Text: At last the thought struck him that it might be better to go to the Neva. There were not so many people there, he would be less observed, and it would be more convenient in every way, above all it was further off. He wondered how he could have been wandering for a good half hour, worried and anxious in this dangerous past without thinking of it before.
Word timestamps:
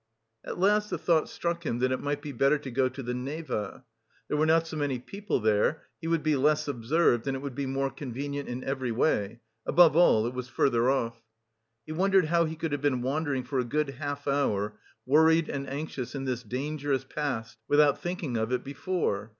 At 0.43 0.57
last 0.57 0.89
the 0.89 0.97
thought 0.97 1.29
struck 1.29 1.63
him 1.63 1.77
that 1.77 1.91
it 1.91 2.01
might 2.01 2.23
be 2.23 2.31
better 2.31 2.57
to 2.57 2.71
go 2.71 2.89
to 2.89 3.03
the 3.03 3.13
Neva. 3.13 3.85
There 4.29 4.37
were 4.37 4.47
not 4.47 4.65
so 4.65 4.75
many 4.75 4.97
people 4.97 5.39
there, 5.39 5.83
he 6.01 6.07
would 6.07 6.23
be 6.23 6.35
less 6.35 6.67
observed, 6.67 7.27
and 7.27 7.37
it 7.37 7.41
would 7.41 7.53
be 7.53 7.67
more 7.67 7.91
convenient 7.91 8.49
in 8.49 8.63
every 8.63 8.91
way, 8.91 9.41
above 9.63 9.95
all 9.95 10.25
it 10.25 10.33
was 10.33 10.47
further 10.47 10.89
off. 10.89 11.21
He 11.85 11.91
wondered 11.91 12.25
how 12.25 12.45
he 12.45 12.55
could 12.55 12.71
have 12.71 12.81
been 12.81 13.03
wandering 13.03 13.43
for 13.43 13.59
a 13.59 13.63
good 13.63 13.91
half 13.91 14.27
hour, 14.27 14.79
worried 15.05 15.47
and 15.49 15.69
anxious 15.69 16.15
in 16.15 16.25
this 16.25 16.41
dangerous 16.41 17.03
past 17.03 17.59
without 17.67 18.01
thinking 18.01 18.37
of 18.37 18.51
it 18.51 18.63
before. 18.63 19.29